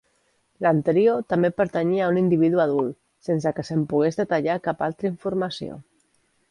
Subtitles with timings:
[0.65, 5.81] L'anterior també pertanyia a un individu adult sense que se'n pogués detallar cap altra informació.